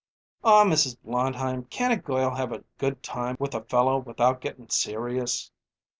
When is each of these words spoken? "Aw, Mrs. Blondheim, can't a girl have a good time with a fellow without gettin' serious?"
"Aw, 0.43 0.63
Mrs. 0.65 0.97
Blondheim, 0.99 1.65
can't 1.65 1.93
a 1.93 1.95
girl 1.95 2.31
have 2.33 2.51
a 2.51 2.63
good 2.79 3.03
time 3.03 3.37
with 3.39 3.53
a 3.53 3.63
fellow 3.65 3.99
without 3.99 4.41
gettin' 4.41 4.67
serious?" 4.69 5.51